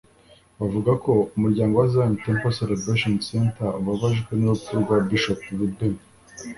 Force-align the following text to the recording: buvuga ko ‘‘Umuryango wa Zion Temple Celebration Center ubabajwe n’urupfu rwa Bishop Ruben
buvuga 0.59 0.91
ko 1.03 1.11
‘‘Umuryango 1.35 1.73
wa 1.77 1.87
Zion 1.93 2.13
Temple 2.23 2.55
Celebration 2.59 3.13
Center 3.27 3.69
ubabajwe 3.79 4.31
n’urupfu 4.35 4.71
rwa 4.83 4.97
Bishop 5.07 5.39
Ruben 5.57 5.93